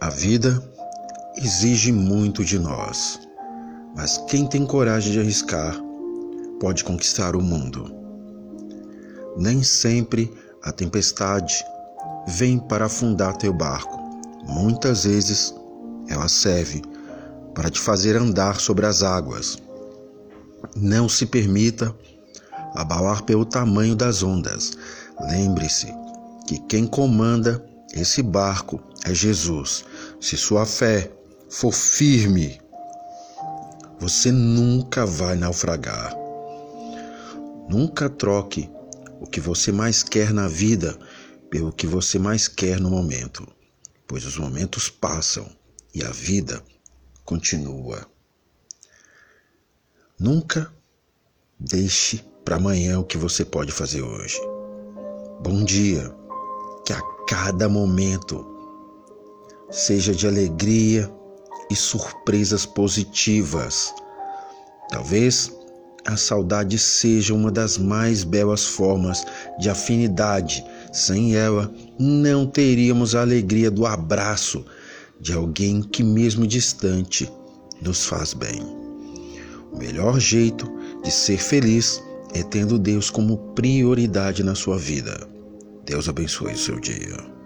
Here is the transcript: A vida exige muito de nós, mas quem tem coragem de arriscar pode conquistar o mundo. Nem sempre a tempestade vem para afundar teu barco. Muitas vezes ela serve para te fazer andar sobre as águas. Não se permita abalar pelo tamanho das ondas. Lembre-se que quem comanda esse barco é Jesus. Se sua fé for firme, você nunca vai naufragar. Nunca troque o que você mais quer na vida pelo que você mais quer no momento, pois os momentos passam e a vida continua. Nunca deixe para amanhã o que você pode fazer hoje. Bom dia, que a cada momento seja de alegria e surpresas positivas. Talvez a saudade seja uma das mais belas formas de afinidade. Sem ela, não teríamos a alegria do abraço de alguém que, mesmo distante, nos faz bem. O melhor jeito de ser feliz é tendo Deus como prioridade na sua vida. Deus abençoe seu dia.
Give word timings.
A 0.00 0.10
vida 0.10 0.62
exige 1.36 1.90
muito 1.90 2.44
de 2.44 2.56
nós, 2.56 3.18
mas 3.96 4.16
quem 4.28 4.46
tem 4.46 4.64
coragem 4.64 5.10
de 5.10 5.18
arriscar 5.18 5.76
pode 6.60 6.84
conquistar 6.84 7.34
o 7.34 7.42
mundo. 7.42 7.92
Nem 9.36 9.60
sempre 9.64 10.32
a 10.62 10.70
tempestade 10.70 11.64
vem 12.28 12.60
para 12.60 12.86
afundar 12.86 13.36
teu 13.36 13.52
barco. 13.52 13.98
Muitas 14.46 15.02
vezes 15.02 15.52
ela 16.08 16.28
serve 16.28 16.80
para 17.52 17.68
te 17.68 17.80
fazer 17.80 18.14
andar 18.14 18.60
sobre 18.60 18.86
as 18.86 19.02
águas. 19.02 19.58
Não 20.76 21.08
se 21.08 21.26
permita 21.26 21.92
abalar 22.72 23.24
pelo 23.24 23.44
tamanho 23.44 23.96
das 23.96 24.22
ondas. 24.22 24.78
Lembre-se 25.28 25.92
que 26.46 26.60
quem 26.68 26.86
comanda 26.86 27.60
esse 27.92 28.22
barco 28.22 28.82
é 29.04 29.14
Jesus. 29.14 29.84
Se 30.20 30.36
sua 30.36 30.66
fé 30.66 31.10
for 31.48 31.72
firme, 31.72 32.60
você 33.98 34.30
nunca 34.30 35.06
vai 35.06 35.36
naufragar. 35.36 36.14
Nunca 37.68 38.08
troque 38.08 38.70
o 39.20 39.26
que 39.26 39.40
você 39.40 39.72
mais 39.72 40.02
quer 40.02 40.32
na 40.32 40.48
vida 40.48 40.98
pelo 41.50 41.72
que 41.72 41.86
você 41.86 42.18
mais 42.18 42.46
quer 42.46 42.78
no 42.80 42.90
momento, 42.90 43.46
pois 44.06 44.24
os 44.24 44.36
momentos 44.36 44.88
passam 44.88 45.48
e 45.94 46.04
a 46.04 46.10
vida 46.10 46.62
continua. 47.24 48.06
Nunca 50.18 50.72
deixe 51.58 52.24
para 52.44 52.56
amanhã 52.56 52.98
o 52.98 53.04
que 53.04 53.18
você 53.18 53.44
pode 53.44 53.72
fazer 53.72 54.02
hoje. 54.02 54.38
Bom 55.42 55.64
dia, 55.64 56.14
que 56.84 56.92
a 56.92 57.17
cada 57.28 57.68
momento 57.68 58.42
seja 59.70 60.14
de 60.14 60.26
alegria 60.26 61.12
e 61.70 61.76
surpresas 61.76 62.64
positivas. 62.64 63.92
Talvez 64.88 65.52
a 66.06 66.16
saudade 66.16 66.78
seja 66.78 67.34
uma 67.34 67.50
das 67.50 67.76
mais 67.76 68.24
belas 68.24 68.64
formas 68.64 69.26
de 69.60 69.68
afinidade. 69.68 70.64
Sem 70.90 71.36
ela, 71.36 71.70
não 71.98 72.46
teríamos 72.46 73.14
a 73.14 73.20
alegria 73.20 73.70
do 73.70 73.84
abraço 73.84 74.64
de 75.20 75.34
alguém 75.34 75.82
que, 75.82 76.02
mesmo 76.02 76.46
distante, 76.46 77.30
nos 77.82 78.06
faz 78.06 78.32
bem. 78.32 78.62
O 79.70 79.76
melhor 79.76 80.18
jeito 80.18 80.66
de 81.04 81.10
ser 81.10 81.36
feliz 81.36 82.02
é 82.32 82.42
tendo 82.42 82.78
Deus 82.78 83.10
como 83.10 83.36
prioridade 83.54 84.42
na 84.42 84.54
sua 84.54 84.78
vida. 84.78 85.37
Deus 85.88 86.06
abençoe 86.06 86.54
seu 86.54 86.78
dia. 86.78 87.37